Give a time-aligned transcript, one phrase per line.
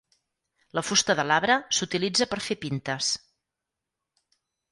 [0.77, 3.13] La fusta de l'arbre s'utilitza per fer pintes.